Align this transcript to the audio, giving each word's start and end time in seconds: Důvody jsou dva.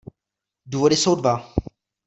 Důvody 0.65 0.95
jsou 0.97 1.15
dva. 1.15 1.53